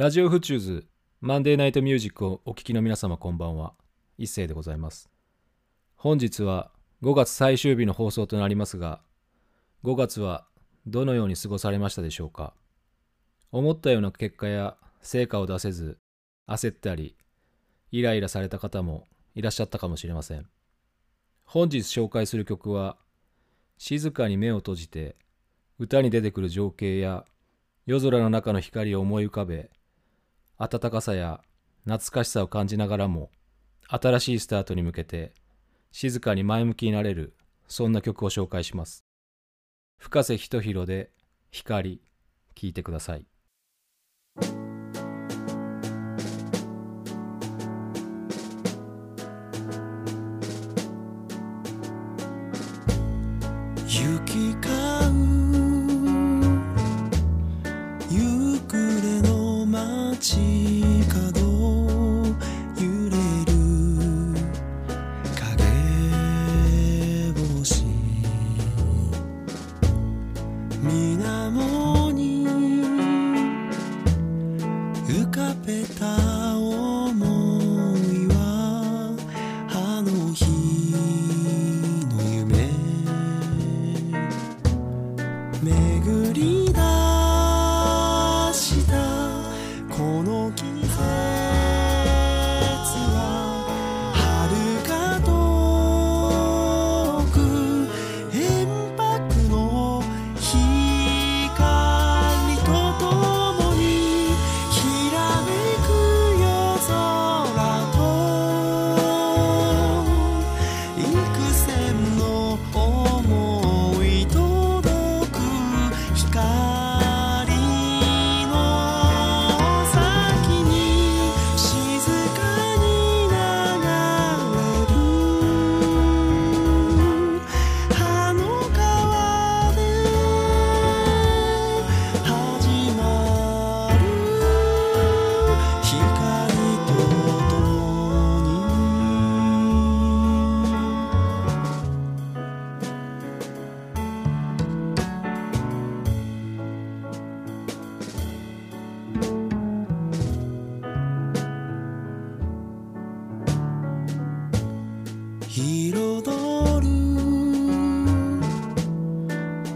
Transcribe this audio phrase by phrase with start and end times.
[0.00, 0.86] ラジオフチューズ
[1.20, 3.74] マンデーナイトミュージックをお聴きの皆様こんばんは。
[4.16, 5.10] 一世でございます。
[5.94, 6.70] 本日は
[7.02, 9.02] 5月最終日の放送となりますが、
[9.84, 10.46] 5月は
[10.86, 12.54] どのように過ごされましたでしょうか
[13.52, 15.98] 思ったような結果や成果を出せず
[16.48, 17.14] 焦ったり
[17.90, 20.46] イライラされた方もいらっしゃったかもしれません。
[21.44, 22.96] 本日紹介する曲は
[23.76, 25.16] 静かに目を閉じて
[25.78, 27.26] 歌に出てくる情景や
[27.84, 29.68] 夜空の中の光を思い浮かべ
[30.62, 31.40] 温かさや
[31.84, 33.30] 懐かしさを感じながらも
[33.88, 35.32] 新しいスタートに向けて
[35.90, 37.34] 静かに前向きになれる
[37.66, 39.06] そんな曲を紹介します。
[39.96, 41.12] 深瀬仁弘で
[41.50, 42.02] 光
[42.54, 43.24] 聴いてください。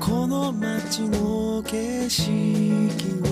[0.00, 3.23] この街の景色は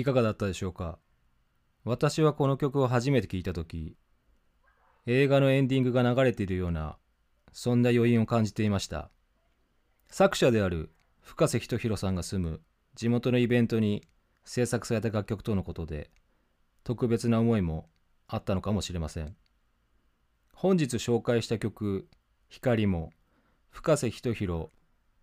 [0.00, 0.98] いかがだったでしょうか？
[1.84, 3.96] 私はこの曲を初めて聴いた時
[5.06, 6.98] 映画のエンディングが流れているような
[7.52, 9.10] そんな余韻を感じていました。
[10.08, 12.60] 作者である深瀬仁弘さんが住む
[12.94, 14.06] 地元のイベントに
[14.44, 16.10] 制作された楽曲とのことで
[16.82, 17.88] 特別な思いも
[18.26, 19.36] あったのかもしれません。
[20.54, 22.08] 本日紹介した曲
[22.48, 23.12] 「光」も
[23.70, 24.68] 深瀬仁弘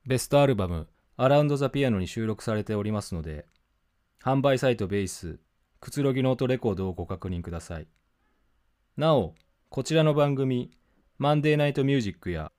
[0.06, 0.88] ベストアルバム
[1.18, 3.46] 「アラウンド・ザ・ピアノ」に収録されておりますので
[4.28, 5.40] 販売サイトベース
[5.80, 7.88] くつろぎノートレコードをご確認ください
[8.98, 9.36] なお
[9.70, 10.70] こちらの番組
[11.18, 12.52] マンデーナイトミュージックや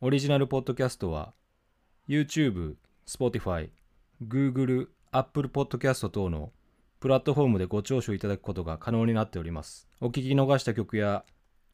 [0.00, 1.32] オリジナルポッドキャストは
[2.08, 2.74] YouTube、
[3.06, 3.70] Spotify、
[4.20, 6.50] Google、Apple Podcast 等の
[6.98, 9.86] プラットフォームでご聴取いただくことが可能になっております。
[10.00, 11.24] お聞き逃した曲や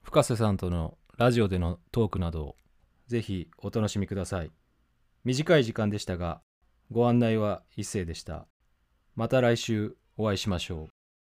[0.03, 2.57] 深瀬さんとのラジオでのトークなどを
[3.07, 4.51] ぜひお楽しみください。
[5.25, 6.43] 短い時間でしたが
[6.93, 8.47] ご案内は一斉でした。
[9.19, 10.98] また来週お会いしましょう。